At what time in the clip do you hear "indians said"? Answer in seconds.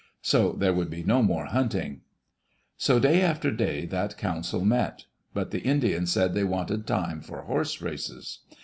5.61-6.33